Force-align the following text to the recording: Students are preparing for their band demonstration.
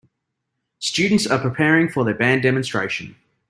Students 0.79 1.27
are 1.27 1.37
preparing 1.37 1.87
for 1.87 2.03
their 2.03 2.15
band 2.15 2.41
demonstration. 2.41 3.15